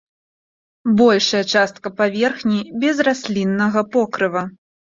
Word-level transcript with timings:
Большая 1.01 1.41
частка 1.53 1.87
паверхні 2.01 2.59
без 2.87 3.05
расліннага 3.11 3.79
покрыва. 3.97 4.41